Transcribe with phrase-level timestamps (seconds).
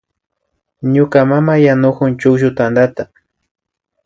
[0.93, 3.03] Ñuka mama yanukun chukllu tantata